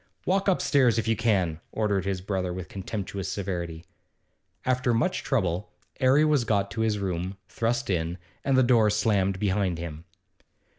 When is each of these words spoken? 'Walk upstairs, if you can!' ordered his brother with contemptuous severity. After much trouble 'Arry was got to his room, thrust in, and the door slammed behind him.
'Walk 0.25 0.47
upstairs, 0.47 0.97
if 0.97 1.07
you 1.07 1.15
can!' 1.15 1.59
ordered 1.71 2.05
his 2.05 2.21
brother 2.21 2.51
with 2.51 2.69
contemptuous 2.69 3.31
severity. 3.31 3.85
After 4.65 4.95
much 4.95 5.21
trouble 5.21 5.69
'Arry 5.99 6.25
was 6.25 6.43
got 6.43 6.71
to 6.71 6.81
his 6.81 6.97
room, 6.97 7.37
thrust 7.47 7.87
in, 7.87 8.17
and 8.43 8.57
the 8.57 8.63
door 8.63 8.89
slammed 8.89 9.39
behind 9.39 9.77
him. 9.77 10.05